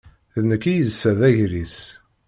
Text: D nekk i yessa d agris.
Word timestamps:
D 0.33 0.41
nekk 0.49 0.63
i 0.71 0.73
yessa 0.75 1.11
d 1.19 1.21
agris. 1.29 1.77